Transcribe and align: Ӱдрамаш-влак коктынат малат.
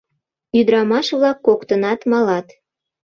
Ӱдрамаш-влак 0.59 1.37
коктынат 1.47 1.99
малат. 2.11 2.47